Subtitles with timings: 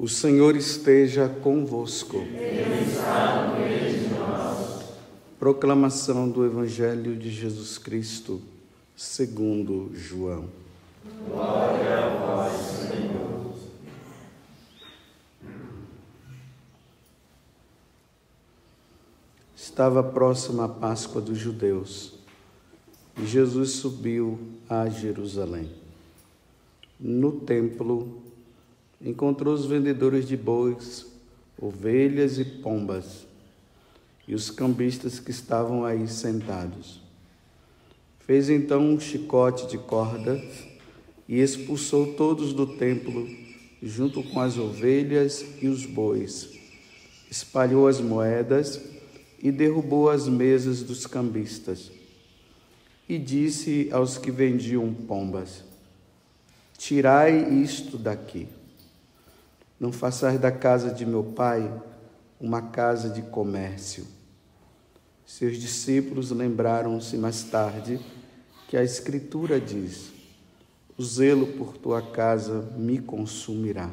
[0.00, 2.24] O Senhor esteja convosco.
[5.38, 8.40] Proclamação do Evangelho de Jesus Cristo,
[8.96, 10.48] segundo João.
[11.28, 12.52] Glória a vós,
[12.88, 13.54] Senhor.
[19.54, 22.14] Estava próxima a Páscoa dos judeus
[23.18, 25.70] e Jesus subiu a Jerusalém.
[26.98, 28.29] No templo,
[29.00, 31.06] encontrou os vendedores de bois,
[31.58, 33.26] ovelhas e pombas,
[34.28, 37.00] e os cambistas que estavam aí sentados.
[38.20, 40.40] Fez então um chicote de corda
[41.26, 43.26] e expulsou todos do templo,
[43.82, 46.50] junto com as ovelhas e os bois.
[47.30, 48.80] Espalhou as moedas
[49.42, 51.90] e derrubou as mesas dos cambistas.
[53.08, 55.64] E disse aos que vendiam pombas:
[56.76, 58.46] Tirai isto daqui
[59.80, 61.72] não façais da casa de meu pai
[62.38, 64.06] uma casa de comércio.
[65.24, 67.98] Seus discípulos lembraram-se mais tarde
[68.68, 70.12] que a Escritura diz:
[70.98, 73.90] O zelo por tua casa me consumirá.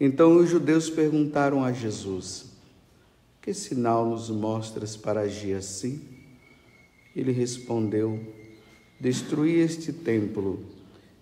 [0.00, 2.46] Então os judeus perguntaram a Jesus:
[3.42, 6.00] Que sinal nos mostras para agir assim?
[7.14, 8.18] Ele respondeu:
[8.98, 10.64] Destruí este templo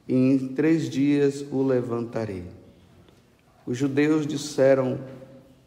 [0.06, 2.55] e em três dias o levantarei.
[3.66, 5.00] Os judeus disseram: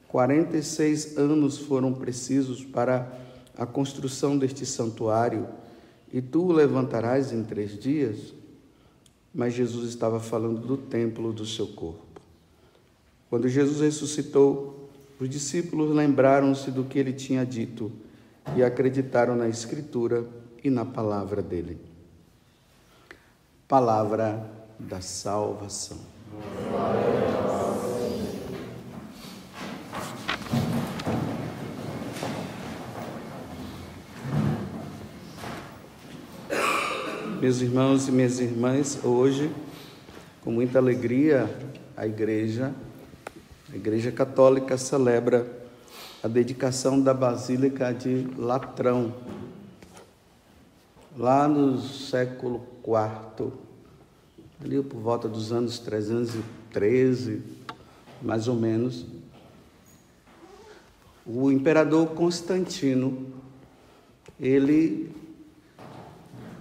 [0.07, 3.11] 46 anos foram precisos para
[3.57, 5.47] a construção deste santuário
[6.11, 8.33] e tu o levantarás em três dias?
[9.33, 12.01] Mas Jesus estava falando do templo do seu corpo.
[13.29, 14.89] Quando Jesus ressuscitou,
[15.19, 17.91] os discípulos lembraram-se do que ele tinha dito
[18.55, 20.25] e acreditaram na Escritura
[20.63, 21.77] e na palavra dele.
[23.67, 25.99] Palavra da salvação.
[26.71, 27.38] Glória
[37.49, 39.51] Meus irmãos e minhas irmãs, hoje,
[40.43, 41.49] com muita alegria,
[41.97, 42.71] a igreja,
[43.73, 45.51] a Igreja Católica celebra
[46.21, 49.15] a dedicação da Basílica de Latrão,
[51.17, 53.51] lá no século IV,
[54.63, 57.41] ali por volta dos anos 313,
[58.21, 59.07] mais ou menos,
[61.25, 63.25] o imperador Constantino,
[64.39, 65.28] ele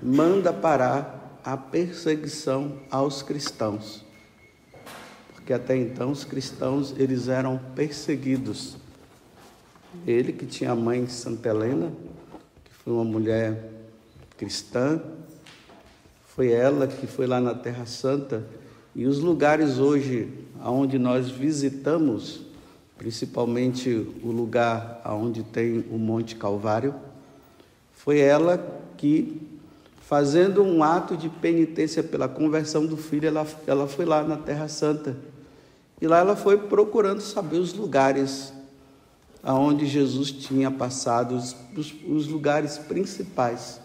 [0.03, 4.05] manda parar a perseguição aos cristãos.
[5.35, 8.77] Porque até então os cristãos eles eram perseguidos.
[10.07, 11.93] Ele que tinha a mãe Santa Helena,
[12.65, 13.73] que foi uma mulher
[14.37, 15.01] cristã,
[16.27, 18.47] foi ela que foi lá na Terra Santa
[18.95, 20.29] e os lugares hoje
[20.61, 22.43] aonde nós visitamos,
[22.97, 23.91] principalmente
[24.23, 26.95] o lugar aonde tem o Monte Calvário,
[27.93, 28.59] foi ela
[28.97, 29.48] que
[30.09, 34.67] fazendo um ato de penitência pela conversão do filho, ela, ela foi lá na Terra
[34.67, 35.15] Santa.
[36.01, 38.51] E lá ela foi procurando saber os lugares
[39.43, 41.55] aonde Jesus tinha passado, os,
[42.09, 43.83] os, lugares principais.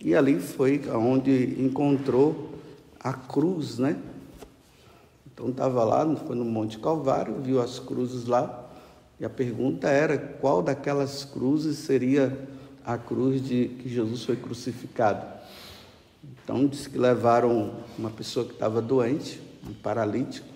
[0.00, 2.52] E ali foi onde encontrou
[3.00, 3.96] a cruz, né?
[5.26, 8.64] Então estava lá, foi no Monte Calvário, viu as cruzes lá,
[9.18, 12.54] e a pergunta era qual daquelas cruzes seria
[12.86, 15.26] a cruz de que Jesus foi crucificado.
[16.22, 20.46] Então diz que levaram uma pessoa que estava doente, um paralítico,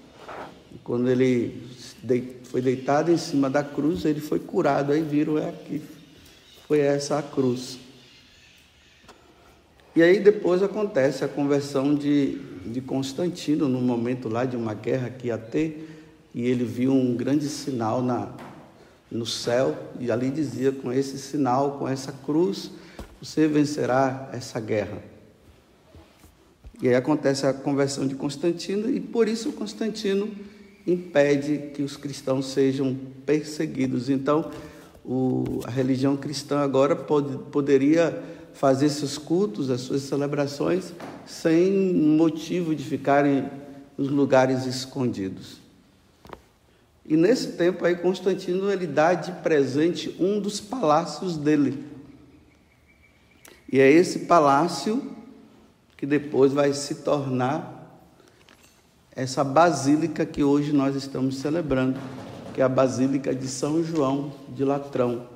[0.73, 1.69] e quando ele
[2.45, 4.93] foi deitado em cima da cruz, ele foi curado.
[4.93, 5.83] Aí viram é aqui,
[6.69, 7.81] foi essa a cruz.
[9.97, 15.11] E aí depois acontece a conversão de, de Constantino, no momento lá de uma guerra
[15.11, 18.33] que ia ter, e ele viu um grande sinal na,
[19.11, 22.71] no céu, e ali dizia: com esse sinal, com essa cruz,
[23.21, 25.03] você vencerá essa guerra.
[26.81, 30.31] E aí acontece a conversão de Constantino, e por isso Constantino
[30.87, 32.97] impede que os cristãos sejam
[33.27, 34.09] perseguidos.
[34.09, 34.51] Então,
[35.05, 38.23] o, a religião cristã agora pode, poderia
[38.55, 40.93] fazer seus cultos, as suas celebrações,
[41.27, 43.49] sem motivo de ficarem
[43.97, 45.60] nos lugares escondidos.
[47.05, 51.85] E nesse tempo aí Constantino ele dá de presente um dos palácios dele.
[53.73, 55.17] E é esse palácio
[55.97, 57.81] que depois vai se tornar
[59.15, 62.01] essa basílica que hoje nós estamos celebrando,
[62.55, 65.27] que é a Basílica de São João de Latrão.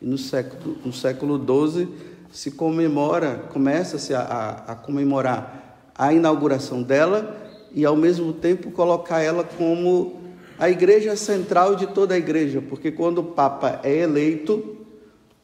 [0.00, 1.88] E no século, no século XII
[2.32, 7.36] se comemora, começa-se a, a, a comemorar a inauguração dela
[7.72, 10.25] e ao mesmo tempo colocar ela como
[10.58, 14.76] a igreja central de toda a igreja, porque quando o Papa é eleito,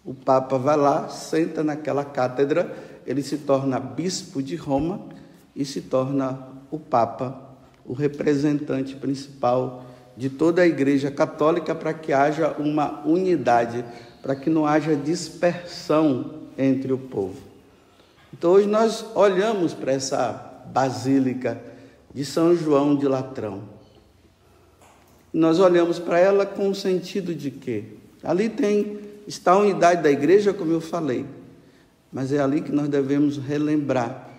[0.05, 2.75] o Papa vai lá, senta naquela cátedra,
[3.07, 5.01] ele se torna bispo de Roma
[5.55, 7.39] e se torna o Papa,
[7.85, 9.85] o representante principal
[10.17, 13.85] de toda a Igreja Católica para que haja uma unidade,
[14.23, 17.39] para que não haja dispersão entre o povo.
[18.33, 21.61] Então hoje nós olhamos para essa basílica
[22.15, 23.82] de São João de Latrão.
[25.33, 27.85] Nós olhamos para ela com o sentido de que
[28.23, 31.25] ali tem está a unidade da igreja, como eu falei,
[32.13, 34.31] mas é ali que nós devemos relembrar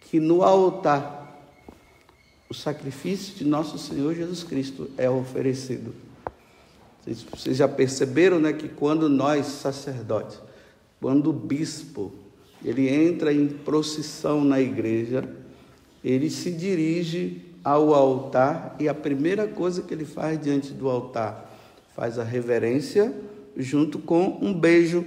[0.00, 1.22] que no altar
[2.50, 5.94] o sacrifício de nosso Senhor Jesus Cristo é oferecido.
[7.34, 10.38] Vocês já perceberam, né, que quando nós sacerdotes,
[11.00, 12.12] quando o bispo,
[12.62, 15.26] ele entra em procissão na igreja,
[16.04, 21.50] ele se dirige ao altar e a primeira coisa que ele faz diante do altar,
[21.94, 23.14] faz a reverência
[23.56, 25.04] junto com um beijo,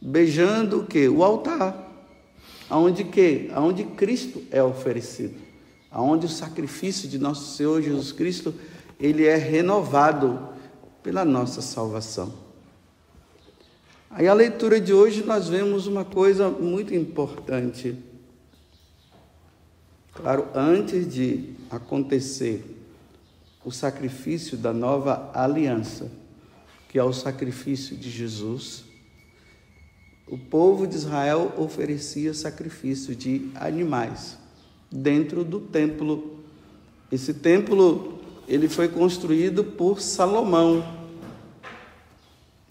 [0.00, 1.08] beijando o que?
[1.08, 1.90] O altar.
[2.68, 3.50] Aonde que?
[3.52, 5.34] Aonde Cristo é oferecido.
[5.90, 8.54] Aonde o sacrifício de nosso Senhor Jesus Cristo,
[8.98, 10.48] ele é renovado
[11.02, 12.32] pela nossa salvação.
[14.10, 17.96] Aí a leitura de hoje nós vemos uma coisa muito importante.
[20.14, 22.62] Claro, antes de acontecer
[23.64, 26.10] o sacrifício da nova aliança,
[26.88, 28.84] que é o sacrifício de Jesus,
[30.28, 34.36] o povo de Israel oferecia sacrifício de animais
[34.90, 36.38] dentro do templo.
[37.10, 40.84] Esse templo ele foi construído por Salomão.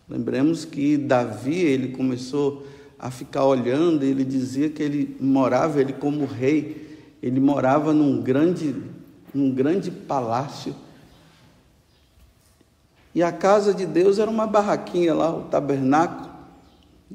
[0.07, 2.67] Lembremos que Davi ele começou
[2.99, 6.81] a ficar olhando, ele dizia que ele morava, ele como rei,
[7.21, 8.75] ele morava num grande,
[9.33, 10.75] num grande palácio.
[13.13, 16.31] E a casa de Deus era uma barraquinha lá, o tabernáculo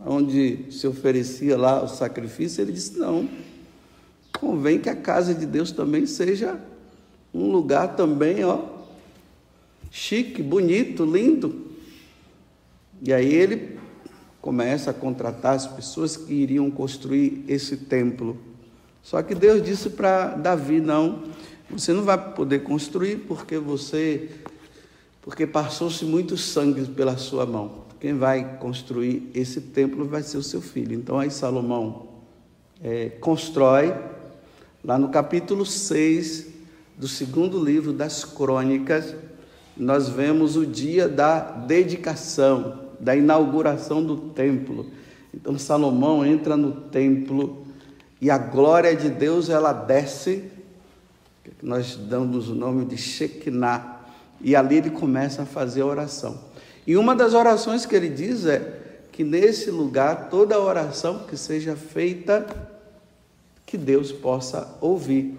[0.05, 3.29] onde se oferecia lá o sacrifício, ele disse: não,
[4.38, 6.61] convém que a casa de Deus também seja
[7.32, 8.64] um lugar também, ó,
[9.91, 11.67] chique, bonito, lindo.
[13.03, 13.79] E aí ele
[14.41, 18.38] começa a contratar as pessoas que iriam construir esse templo.
[19.06, 21.23] Só que Deus disse para Davi: não,
[21.70, 24.31] você não vai poder construir porque você,
[25.23, 30.43] porque passou-se muito sangue pela sua mão quem vai construir esse templo vai ser o
[30.43, 30.94] seu filho.
[30.94, 32.06] Então aí Salomão
[32.82, 33.94] é, constrói,
[34.85, 36.47] lá no capítulo 6
[36.97, 39.14] do segundo livro das Crônicas,
[39.76, 44.87] nós vemos o dia da dedicação, da inauguração do templo.
[45.35, 47.66] Então Salomão entra no templo
[48.21, 50.51] e a glória de Deus ela desce,
[51.63, 54.01] nós damos o nome de Shekinah,
[54.41, 56.39] e ali ele começa a fazer a oração.
[56.87, 58.81] E uma das orações que ele diz é
[59.13, 62.47] que nesse lugar toda oração que seja feita,
[63.65, 65.37] que Deus possa ouvir.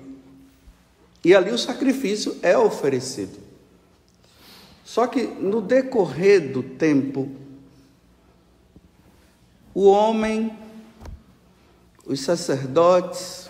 [1.23, 3.39] E ali o sacrifício é oferecido.
[4.83, 7.29] Só que no decorrer do tempo,
[9.73, 10.51] o homem,
[12.07, 13.49] os sacerdotes,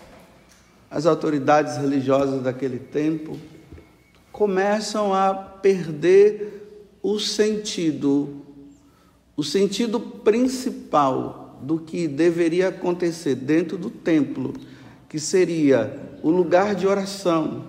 [0.89, 3.37] as autoridades religiosas daquele tempo
[4.31, 8.41] começam a perder o sentido,
[9.35, 14.53] o sentido principal do que deveria acontecer dentro do templo,
[15.07, 17.65] que seria o lugar de oração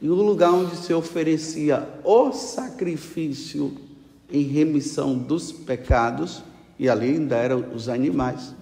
[0.00, 3.76] e o lugar onde se oferecia o sacrifício
[4.30, 6.42] em remissão dos pecados,
[6.78, 8.54] e ali ainda eram os animais.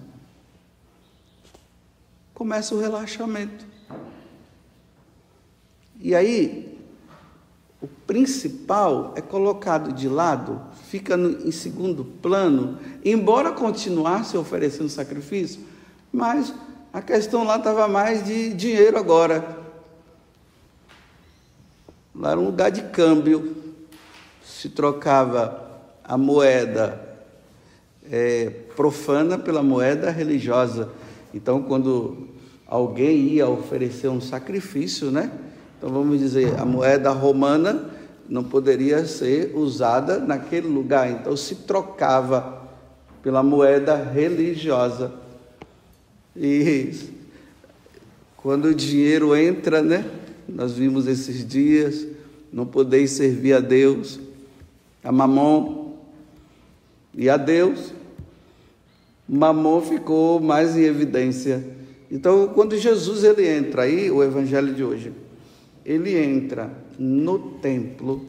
[2.41, 3.63] Começa o relaxamento.
[5.99, 6.75] E aí,
[7.79, 15.61] o principal é colocado de lado, fica no, em segundo plano, embora continuasse oferecendo sacrifício,
[16.11, 16.51] mas
[16.91, 19.59] a questão lá estava mais de dinheiro agora.
[22.15, 23.55] Lá era um lugar de câmbio,
[24.43, 27.07] se trocava a moeda
[28.09, 30.89] é, profana pela moeda religiosa.
[31.33, 32.30] Então, quando
[32.71, 35.29] alguém ia oferecer um sacrifício, né?
[35.77, 37.89] Então vamos dizer, a moeda romana
[38.29, 42.61] não poderia ser usada naquele lugar, então se trocava
[43.21, 45.11] pela moeda religiosa.
[46.33, 46.93] E
[48.37, 50.09] quando o dinheiro entra, né?
[50.47, 52.07] Nós vimos esses dias,
[52.53, 54.17] não podeis servir a Deus,
[55.03, 55.97] a Mamon
[57.13, 57.93] e a Deus.
[59.27, 61.80] Mamon ficou mais em evidência.
[62.11, 65.13] Então, quando Jesus ele entra aí, o evangelho de hoje,
[65.85, 68.25] ele entra no templo,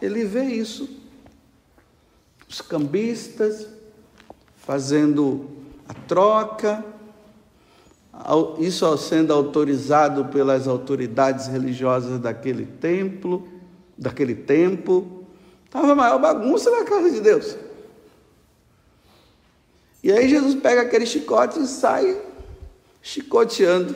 [0.00, 0.88] ele vê isso.
[2.48, 3.66] Os cambistas
[4.58, 5.50] fazendo
[5.88, 6.84] a troca,
[8.60, 13.48] isso sendo autorizado pelas autoridades religiosas daquele templo,
[13.98, 15.24] daquele tempo.
[15.64, 17.56] Estava a maior bagunça na casa de Deus.
[20.02, 22.27] E aí Jesus pega aquele chicote e sai
[23.02, 23.94] chicoteando.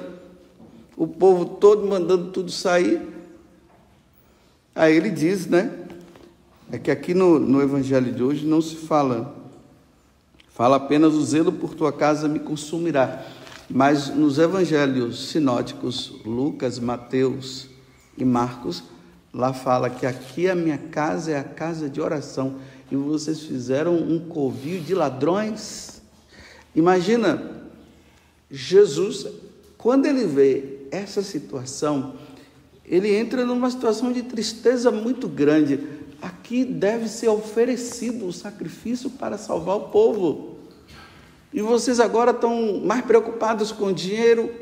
[0.96, 3.00] O povo todo mandando tudo sair.
[4.74, 5.86] Aí ele diz, né?
[6.70, 9.34] É que aqui no, no Evangelho de hoje não se fala,
[10.48, 13.26] fala apenas o zelo por tua casa me consumirá.
[13.68, 17.68] Mas nos evangelhos sinóticos, Lucas, Mateus
[18.18, 18.82] e Marcos,
[19.32, 22.56] lá fala que aqui a minha casa é a casa de oração
[22.90, 26.02] e vocês fizeram um covil de ladrões.
[26.76, 27.61] Imagina,
[28.52, 29.26] Jesus,
[29.78, 32.12] quando ele vê essa situação,
[32.84, 35.80] ele entra numa situação de tristeza muito grande.
[36.20, 40.58] Aqui deve ser oferecido o sacrifício para salvar o povo.
[41.50, 44.52] E vocês agora estão mais preocupados com dinheiro.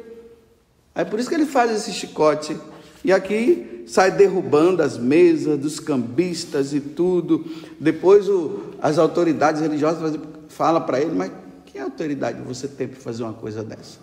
[0.94, 2.56] É por isso que ele faz esse chicote.
[3.04, 7.44] E aqui sai derrubando as mesas dos cambistas e tudo.
[7.80, 10.16] Depois o, as autoridades religiosas
[10.48, 11.32] falam para ele, mas
[11.80, 13.98] que autoridade você tem para fazer uma coisa dessa?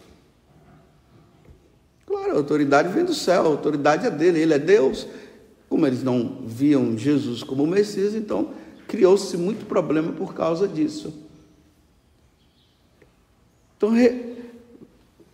[2.07, 5.07] Claro, a autoridade vem do céu, a autoridade é dele, ele é Deus.
[5.69, 8.53] Como eles não viam Jesus como Messias, então
[8.87, 11.13] criou-se muito problema por causa disso.
[13.75, 13.91] Então,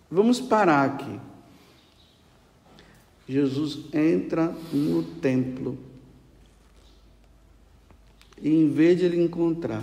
[0.09, 1.19] vamos parar aqui.
[3.29, 5.77] Jesus entra no templo
[8.41, 9.81] e, em vez de ele encontrar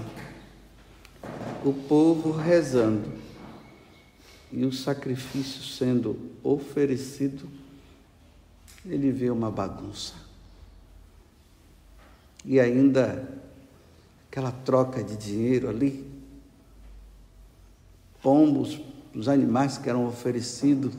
[1.64, 3.12] o povo rezando
[4.52, 7.48] e o sacrifício sendo oferecido,
[8.84, 10.14] ele vê uma bagunça.
[12.44, 13.28] E ainda
[14.28, 16.08] aquela troca de dinheiro ali,
[18.22, 18.80] pombos,
[19.14, 20.92] os animais que eram oferecidos.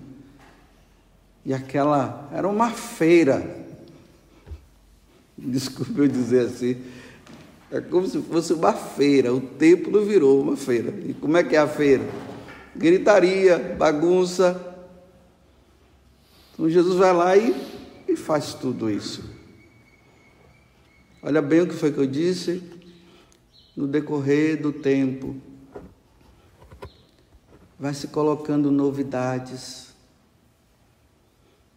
[1.45, 3.65] E aquela era uma feira.
[5.37, 6.81] Desculpe eu dizer assim.
[7.71, 9.33] É como se fosse uma feira.
[9.33, 10.93] O templo virou uma feira.
[11.07, 12.03] E como é que é a feira?
[12.75, 14.75] Gritaria, bagunça.
[16.53, 17.55] Então Jesus vai lá e,
[18.09, 19.23] e faz tudo isso.
[21.23, 22.61] Olha bem o que foi que eu disse.
[23.75, 25.37] No decorrer do tempo,
[27.79, 29.93] vai se colocando novidades,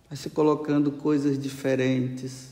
[0.09, 2.49] vai se colocando coisas diferentes.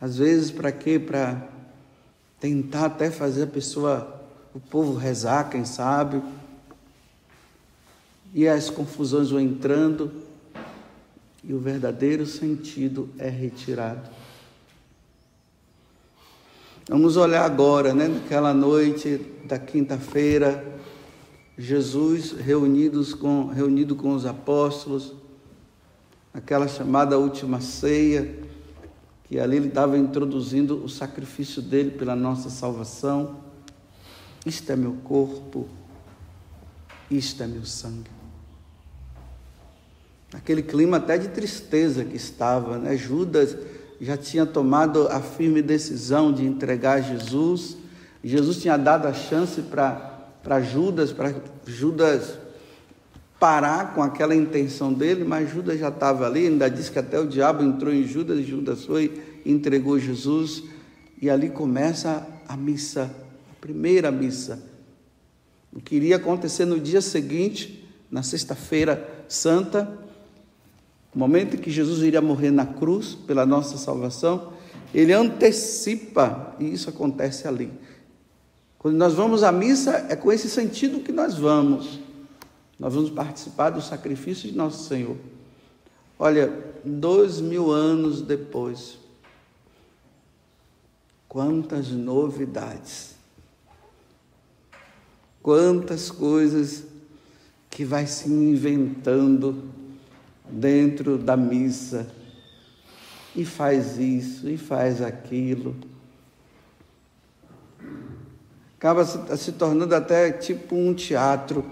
[0.00, 0.98] Às vezes, para quê?
[0.98, 1.48] Para
[2.40, 4.22] tentar até fazer a pessoa,
[4.54, 6.22] o povo rezar, quem sabe.
[8.34, 10.12] E as confusões vão entrando
[11.42, 14.08] e o verdadeiro sentido é retirado.
[16.88, 20.80] Vamos olhar agora, né, naquela noite da quinta-feira,
[21.56, 25.12] Jesus reunidos com, reunido com os apóstolos,
[26.32, 28.47] aquela chamada última ceia,
[29.28, 33.40] que ali ele estava introduzindo o sacrifício dele pela nossa salvação.
[34.46, 35.68] Isto é meu corpo,
[37.10, 38.10] isto é meu sangue.
[40.32, 42.96] Aquele clima até de tristeza que estava, né?
[42.96, 43.56] Judas
[44.00, 47.76] já tinha tomado a firme decisão de entregar Jesus.
[48.22, 51.34] Jesus tinha dado a chance para Judas, para
[51.66, 52.38] Judas
[53.38, 57.26] parar com aquela intenção dele, mas Judas já estava ali, ainda diz que até o
[57.26, 60.64] diabo entrou em Judas, Judas foi entregou Jesus,
[61.20, 63.10] e ali começa a missa,
[63.50, 64.62] a primeira missa.
[65.72, 69.88] O que iria acontecer no dia seguinte, na sexta-feira santa,
[71.14, 74.52] o momento em que Jesus iria morrer na cruz pela nossa salvação,
[74.94, 77.70] ele antecipa, e isso acontece ali.
[78.78, 82.00] Quando nós vamos à missa, é com esse sentido que nós vamos.
[82.78, 85.16] Nós vamos participar do sacrifício de nosso Senhor.
[86.18, 86.52] Olha,
[86.84, 88.98] dois mil anos depois,
[91.28, 93.14] quantas novidades,
[95.42, 96.84] quantas coisas
[97.68, 99.70] que vai se inventando
[100.48, 102.08] dentro da missa,
[103.34, 105.76] e faz isso, e faz aquilo
[108.78, 111.64] acaba se, se tornando até tipo um teatro.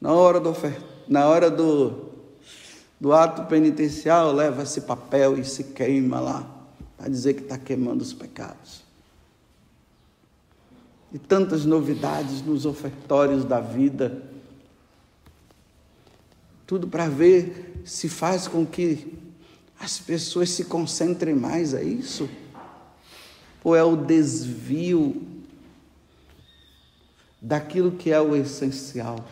[0.00, 0.54] Na hora do,
[1.08, 2.10] na hora do,
[3.00, 6.48] do ato penitencial, leva-se papel e se queima lá,
[6.96, 8.82] para dizer que está queimando os pecados.
[11.12, 14.22] E tantas novidades nos ofertórios da vida.
[16.66, 19.14] tudo para ver se faz com que
[19.80, 22.28] as pessoas se concentrem mais, é isso?
[23.64, 25.22] Ou é o desvio
[27.40, 29.24] daquilo que é o essencial?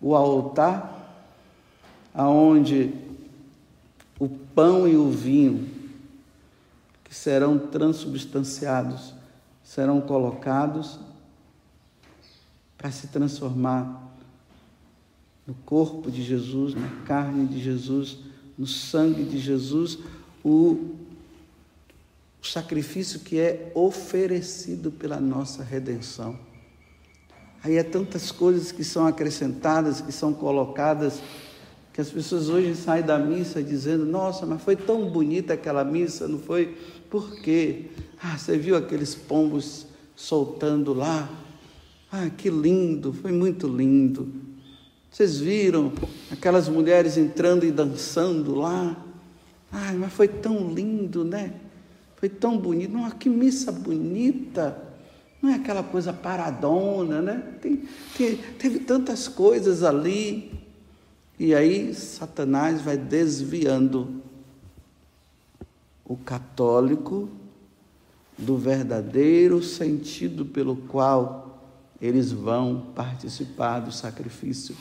[0.00, 1.28] O altar,
[2.14, 2.92] aonde
[4.18, 5.68] o pão e o vinho,
[7.04, 9.14] que serão transubstanciados,
[9.64, 10.98] serão colocados
[12.78, 14.08] para se transformar
[15.46, 18.18] no corpo de Jesus, na carne de Jesus,
[18.56, 19.98] no sangue de Jesus,
[20.44, 20.94] o,
[22.40, 26.38] o sacrifício que é oferecido pela nossa redenção.
[27.62, 31.20] Aí é tantas coisas que são acrescentadas, que são colocadas,
[31.92, 36.26] que as pessoas hoje saem da missa dizendo: Nossa, mas foi tão bonita aquela missa,
[36.26, 36.76] não foi?
[37.10, 37.86] Por quê?
[38.22, 39.86] Ah, você viu aqueles pombos
[40.16, 41.28] soltando lá?
[42.10, 44.32] Ah, que lindo, foi muito lindo.
[45.10, 45.92] Vocês viram
[46.30, 48.96] aquelas mulheres entrando e dançando lá?
[49.70, 51.54] Ai, mas foi tão lindo, né?
[52.16, 52.92] Foi tão bonito.
[52.92, 54.89] Não, que missa bonita.
[55.42, 57.42] Não é aquela coisa paradona, né?
[57.62, 57.82] Tem,
[58.16, 60.52] tem, teve tantas coisas ali.
[61.38, 64.20] E aí Satanás vai desviando
[66.04, 67.28] o católico
[68.36, 71.62] do verdadeiro sentido pelo qual
[72.00, 74.74] eles vão participar do sacrifício,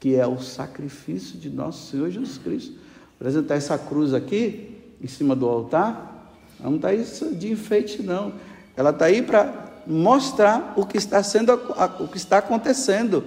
[0.00, 2.78] que é o sacrifício de nosso Senhor Jesus Cristo.
[3.16, 8.32] Apresentar essa cruz aqui, em cima do altar, não está isso de enfeite, não.
[8.76, 11.54] Ela está aí para mostrar o que está sendo,
[11.98, 13.24] o que está acontecendo.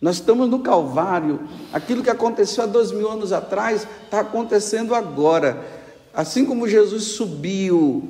[0.00, 1.40] Nós estamos no Calvário.
[1.72, 5.66] Aquilo que aconteceu há dois mil anos atrás está acontecendo agora.
[6.12, 8.08] Assim como Jesus subiu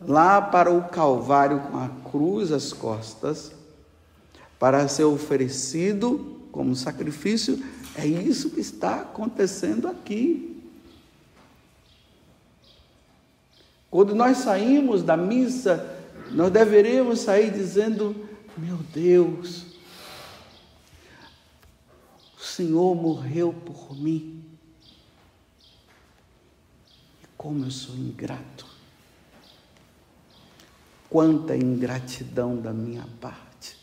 [0.00, 3.52] lá para o Calvário com a cruz às costas,
[4.58, 7.62] para ser oferecido como sacrifício,
[7.94, 10.52] é isso que está acontecendo aqui.
[13.90, 15.91] Quando nós saímos da missa,
[16.32, 19.64] nós deveríamos sair dizendo: Meu Deus,
[22.38, 24.44] o Senhor morreu por mim.
[27.22, 28.72] E como eu sou ingrato
[31.12, 33.76] quanta ingratidão da minha parte.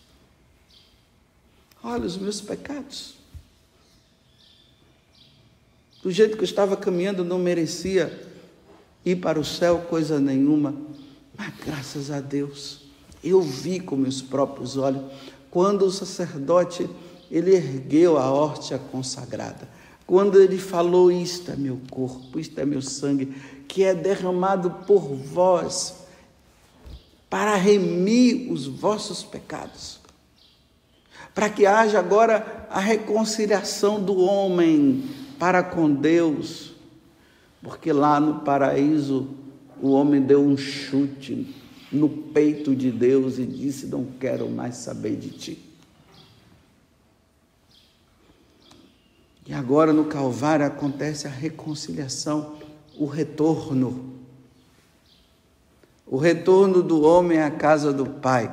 [1.84, 3.14] Olha os meus pecados.
[6.02, 8.28] Do jeito que eu estava caminhando, não merecia
[9.06, 10.74] ir para o céu coisa nenhuma,
[11.40, 12.82] mas graças a Deus,
[13.24, 15.06] eu vi com meus próprios olhos
[15.50, 16.90] quando o sacerdote
[17.32, 19.66] ele ergueu a hóstia consagrada.
[20.06, 23.28] Quando ele falou: Isto é meu corpo, isto é meu sangue,
[23.70, 26.00] que é derramado por vós
[27.30, 30.02] para remir os vossos pecados,
[31.34, 36.74] para que haja agora a reconciliação do homem para com Deus,
[37.62, 39.39] porque lá no paraíso
[39.82, 41.56] o homem deu um chute
[41.92, 45.66] no peito de Deus e disse: Não quero mais saber de ti.
[49.48, 52.58] E agora no Calvário acontece a reconciliação,
[52.98, 54.10] o retorno
[56.12, 58.52] o retorno do homem à casa do Pai.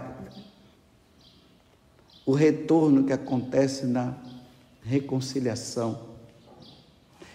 [2.27, 4.15] O retorno que acontece na
[4.83, 6.01] reconciliação.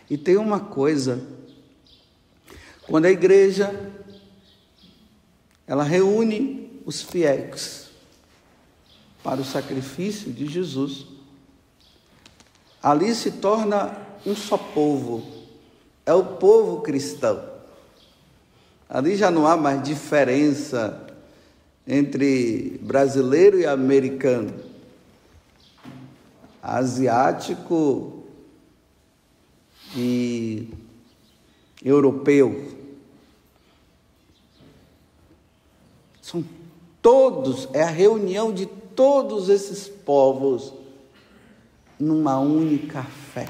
[0.07, 1.19] E tem uma coisa,
[2.91, 3.73] quando a igreja
[5.65, 7.89] ela reúne os fiéis
[9.23, 11.05] para o sacrifício de Jesus,
[12.83, 15.25] ali se torna um só povo,
[16.05, 17.41] é o povo cristão.
[18.89, 21.07] Ali já não há mais diferença
[21.87, 24.53] entre brasileiro e americano,
[26.61, 28.25] asiático
[29.95, 30.67] e
[31.83, 32.79] europeu.
[36.21, 36.45] São
[37.01, 40.73] todos, é a reunião de todos esses povos
[41.99, 43.47] numa única fé.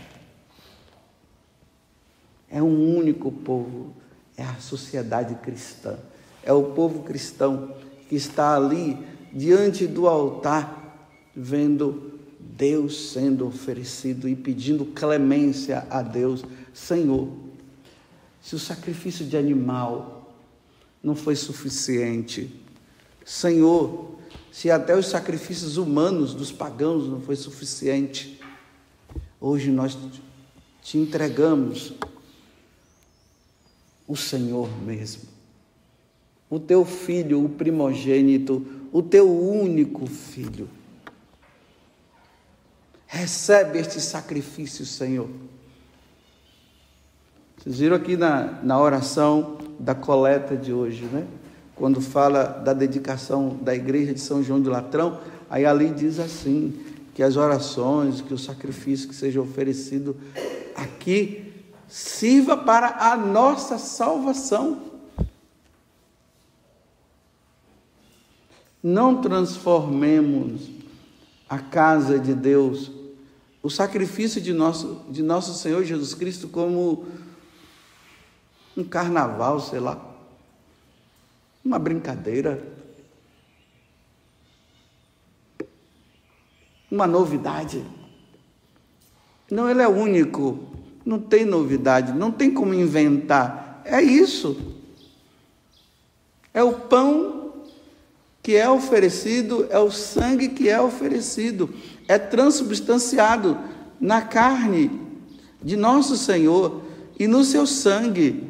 [2.50, 3.94] É um único povo
[4.42, 5.98] é a sociedade cristã,
[6.44, 7.76] é o povo cristão
[8.10, 8.98] que está ali
[9.32, 16.44] diante do altar, vendo Deus sendo oferecido e pedindo clemência a Deus.
[16.74, 17.30] Senhor,
[18.42, 20.34] se o sacrifício de animal
[21.04, 22.52] não foi suficiente,
[23.26, 24.18] Senhor,
[24.52, 28.40] se até os sacrifícios humanos dos pagãos não foi suficiente,
[29.40, 29.98] hoje nós
[30.82, 31.94] te entregamos
[34.08, 35.24] o Senhor mesmo.
[36.50, 40.68] O teu filho, o primogênito, o teu único filho.
[43.08, 45.30] Recebe este sacrifício, Senhor.
[47.58, 51.26] Vocês viram aqui na, na oração da coleta de hoje, né?
[51.76, 56.74] Quando fala da dedicação da igreja de São João de Latrão, aí ali diz assim:
[57.14, 60.16] que as orações, que o sacrifício que seja oferecido
[60.76, 61.54] aqui
[61.88, 64.82] sirva para a nossa salvação.
[68.82, 70.70] Não transformemos
[71.48, 72.90] a casa de Deus,
[73.62, 77.06] o sacrifício de nosso, de nosso Senhor Jesus Cristo, como
[78.76, 80.11] um carnaval, sei lá,
[81.63, 82.62] uma brincadeira,
[86.89, 87.84] uma novidade.
[89.50, 90.67] Não, ele é único,
[91.06, 93.82] não tem novidade, não tem como inventar.
[93.86, 94.58] É isso.
[96.54, 97.54] É o pão
[98.43, 101.69] que é oferecido, é o sangue que é oferecido,
[102.08, 103.58] é transubstanciado
[104.00, 105.00] na carne
[105.62, 106.82] de nosso Senhor
[107.19, 108.43] e no seu sangue.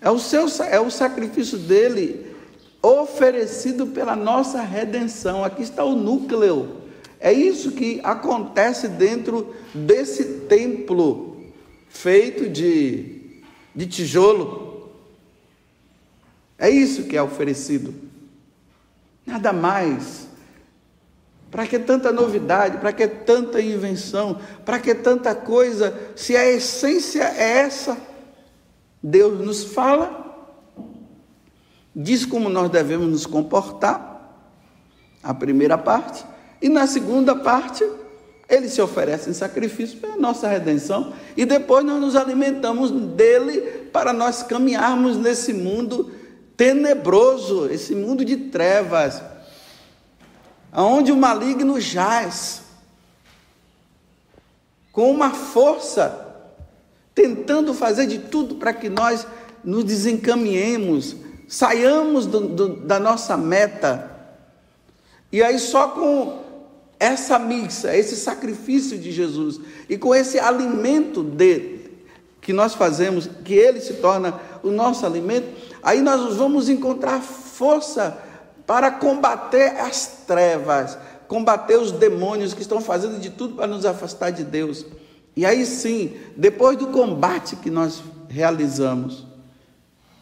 [0.00, 2.34] É o, seu, é o sacrifício dele
[2.82, 5.44] oferecido pela nossa redenção.
[5.44, 6.80] Aqui está o núcleo.
[7.18, 11.44] É isso que acontece dentro desse templo
[11.90, 13.42] feito de,
[13.74, 14.90] de tijolo.
[16.58, 17.94] É isso que é oferecido.
[19.26, 20.28] Nada mais.
[21.50, 22.78] Para que tanta novidade?
[22.78, 24.40] Para que tanta invenção?
[24.64, 26.12] Para que tanta coisa?
[26.16, 27.98] Se a essência é essa,
[29.02, 30.48] Deus nos fala,
[31.94, 34.08] diz como nós devemos nos comportar,
[35.22, 36.24] a primeira parte,
[36.62, 37.84] e na segunda parte,
[38.48, 43.60] ele se oferece em sacrifício para a nossa redenção, e depois nós nos alimentamos dele
[43.92, 46.10] para nós caminharmos nesse mundo
[46.56, 49.22] tenebroso, esse mundo de trevas,
[50.72, 52.62] aonde o maligno jaz,
[54.92, 56.29] com uma força,
[57.20, 59.26] tentando fazer de tudo para que nós
[59.62, 61.16] nos desencaminhemos,
[61.48, 64.10] saiamos do, do, da nossa meta.
[65.30, 66.42] E aí, só com
[66.98, 71.78] essa missa, esse sacrifício de Jesus e com esse alimento dele
[72.40, 75.48] que nós fazemos, que ele se torna o nosso alimento,
[75.82, 78.18] Aí nós vamos encontrar força
[78.66, 84.30] para combater as trevas, combater os demônios que estão fazendo de tudo para nos afastar
[84.30, 84.84] de Deus.
[85.40, 89.26] E aí sim, depois do combate que nós realizamos,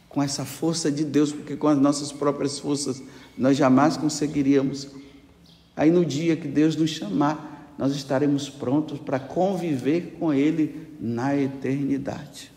[0.09, 3.03] com essa força de Deus, porque com as nossas próprias forças
[3.37, 4.87] nós jamais conseguiríamos.
[5.75, 11.37] Aí no dia que Deus nos chamar, nós estaremos prontos para conviver com Ele na
[11.37, 12.53] eternidade.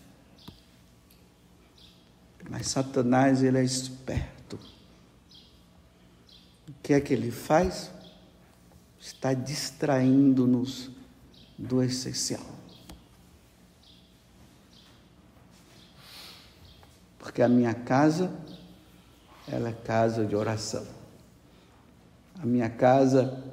[2.47, 4.59] Mas Satanás, ele é esperto.
[6.69, 7.89] O que é que ele faz?
[8.99, 11.00] Está distraindo-nos
[11.61, 12.45] do essencial.
[17.19, 18.31] Porque a minha casa,
[19.47, 20.85] ela é casa de oração.
[22.41, 23.43] A minha casa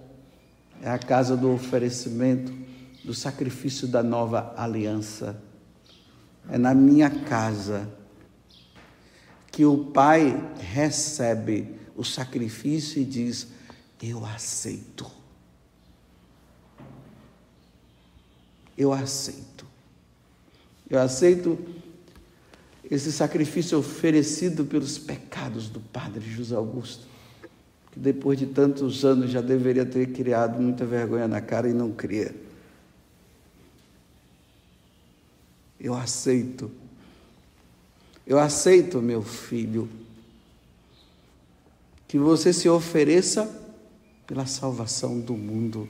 [0.81, 2.53] é a casa do oferecimento,
[3.05, 5.40] do sacrifício da nova aliança.
[6.49, 7.88] É na minha casa
[9.53, 13.49] que o pai recebe o sacrifício e diz:
[14.03, 15.17] Eu aceito.
[18.79, 19.67] Eu aceito.
[20.88, 21.59] Eu aceito
[22.91, 27.07] esse sacrifício oferecido pelos pecados do padre José Augusto,
[27.93, 31.93] que depois de tantos anos já deveria ter criado muita vergonha na cara e não
[31.93, 32.35] cria.
[35.79, 36.71] Eu aceito
[38.29, 39.88] eu aceito, meu filho,
[42.07, 43.51] que você se ofereça
[44.27, 45.88] pela salvação do mundo,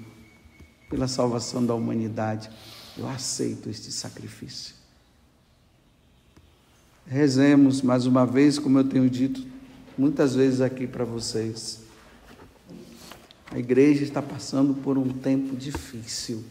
[0.88, 2.48] pela salvação da humanidade.
[2.98, 4.74] Eu aceito este sacrifício.
[7.06, 9.46] Rezemos mais uma vez, como eu tenho dito
[9.96, 11.80] muitas vezes aqui para vocês.
[13.50, 16.44] A igreja está passando por um tempo difícil,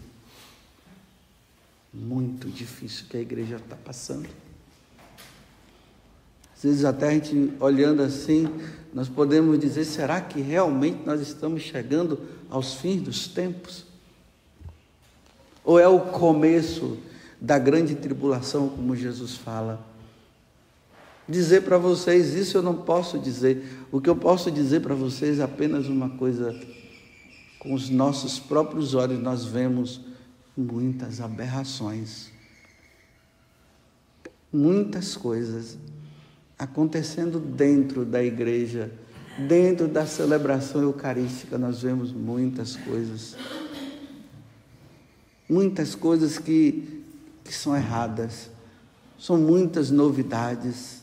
[1.94, 4.28] muito difícil que a igreja está passando.
[6.56, 8.48] Às vezes até a gente olhando assim,
[8.94, 13.87] nós podemos dizer, será que realmente nós estamos chegando aos fins dos tempos?
[15.68, 16.98] Ou é o começo
[17.42, 19.86] da grande tribulação, como Jesus fala?
[21.28, 23.86] Dizer para vocês isso eu não posso dizer.
[23.92, 26.58] O que eu posso dizer para vocês é apenas uma coisa.
[27.60, 30.00] Com os nossos próprios olhos nós vemos
[30.56, 32.30] muitas aberrações,
[34.54, 35.78] muitas coisas
[36.58, 38.90] acontecendo dentro da igreja,
[39.38, 43.36] dentro da celebração eucarística, nós vemos muitas coisas.
[45.50, 47.04] Muitas coisas que,
[47.44, 48.50] que são erradas,
[49.18, 51.02] são muitas novidades,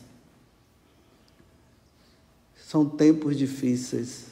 [2.55, 4.27] são tempos difíceis.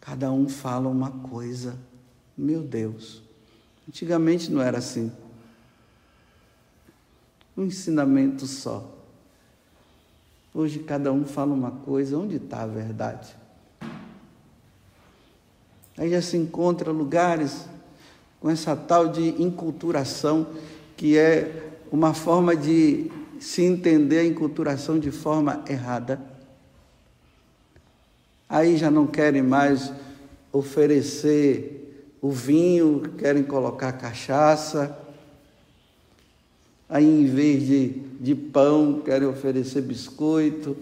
[0.00, 1.78] Cada um fala uma coisa.
[2.36, 3.22] Meu Deus,
[3.88, 5.12] antigamente não era assim.
[7.56, 8.98] Um ensinamento só.
[10.54, 13.34] Hoje cada um fala uma coisa, onde está a verdade?
[15.96, 17.66] Aí já se encontra lugares
[18.42, 20.48] com essa tal de inculturação,
[20.96, 26.20] que é uma forma de se entender a inculturação de forma errada.
[28.48, 29.92] Aí já não querem mais
[30.52, 34.98] oferecer o vinho, querem colocar cachaça.
[36.88, 37.88] Aí, em vez de,
[38.20, 40.76] de pão, querem oferecer biscoito.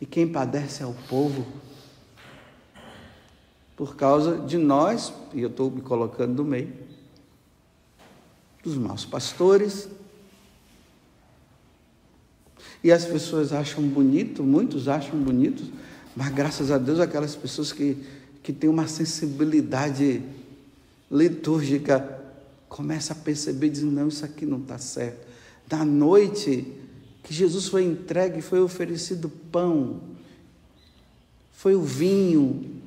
[0.00, 1.46] E quem padece é o povo
[3.80, 6.70] por causa de nós, e eu estou me colocando no meio,
[8.62, 9.88] dos maus pastores.
[12.84, 15.64] E as pessoas acham bonito, muitos acham bonito,
[16.14, 17.96] mas graças a Deus aquelas pessoas que,
[18.42, 20.22] que têm uma sensibilidade
[21.10, 22.22] litúrgica
[22.68, 25.26] começam a perceber dizem, não, isso aqui não está certo.
[25.66, 26.70] Da noite
[27.22, 30.02] que Jesus foi entregue, foi oferecido pão,
[31.50, 32.78] foi o vinho,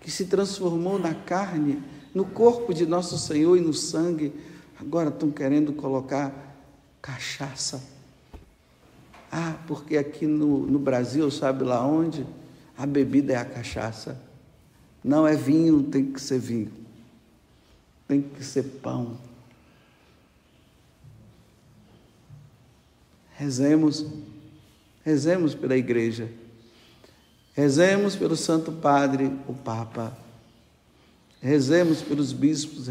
[0.00, 1.82] que se transformou na carne,
[2.14, 4.32] no corpo de nosso Senhor e no sangue,
[4.80, 6.56] agora estão querendo colocar
[7.02, 7.82] cachaça.
[9.30, 12.26] Ah, porque aqui no, no Brasil, sabe lá onde?
[12.76, 14.20] A bebida é a cachaça.
[15.02, 16.72] Não é vinho, tem que ser vinho.
[18.06, 19.18] Tem que ser pão.
[23.34, 24.04] Rezemos,
[25.04, 26.28] rezemos pela igreja.
[27.58, 30.16] Rezemos pelo Santo Padre, o Papa.
[31.42, 32.86] Rezemos pelos bispos,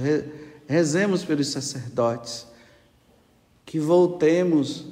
[0.68, 2.46] rezemos pelos sacerdotes.
[3.66, 4.84] Que voltemos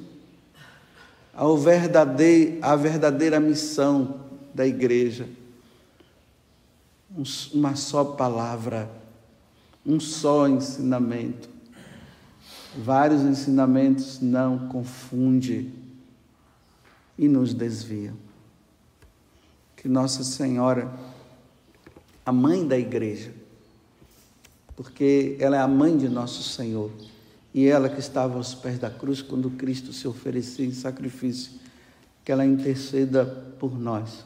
[1.34, 4.22] ao verdadeiro, à verdadeira missão
[4.54, 5.28] da igreja.
[7.52, 8.90] Uma só palavra,
[9.84, 11.50] um só ensinamento.
[12.78, 15.70] Vários ensinamentos não confunde
[17.18, 18.24] e nos desviam
[19.86, 20.92] que Nossa Senhora,
[22.24, 23.32] a mãe da igreja,
[24.74, 26.90] porque ela é a mãe de nosso Senhor,
[27.54, 31.52] e ela que estava aos pés da cruz quando Cristo se oferecia em sacrifício,
[32.24, 33.24] que ela interceda
[33.60, 34.24] por nós,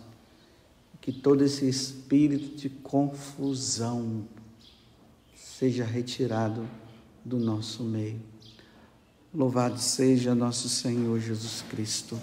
[0.98, 4.24] que todo esse espírito de confusão
[5.36, 6.66] seja retirado
[7.22, 8.18] do nosso meio.
[9.32, 12.18] Louvado seja nosso Senhor Jesus Cristo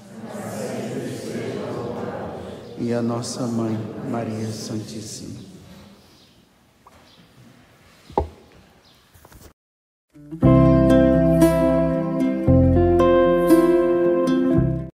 [2.79, 3.77] e a nossa mãe,
[4.09, 5.47] Maria Santíssima.